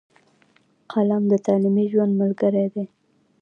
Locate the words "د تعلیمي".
1.31-1.85